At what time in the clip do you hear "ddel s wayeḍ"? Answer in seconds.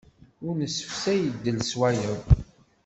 1.35-2.21